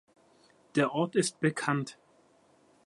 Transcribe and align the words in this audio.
Der 0.73 0.93
Ort 0.95 1.15
ist 1.15 1.39
bekannt. 1.41 1.99